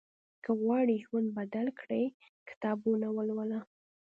که 0.43 0.49
غواړې 0.61 0.95
ژوند 1.05 1.27
بدل 1.37 1.67
کړې، 1.79 2.03
کتابونه 2.49 3.07
ولوله. 3.11 3.59